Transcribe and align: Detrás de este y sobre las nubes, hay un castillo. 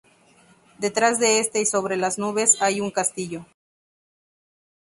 Detrás 0.79 1.19
de 1.19 1.37
este 1.39 1.61
y 1.61 1.67
sobre 1.67 1.95
las 1.95 2.17
nubes, 2.17 2.59
hay 2.63 2.81
un 2.81 2.89
castillo. 2.89 3.45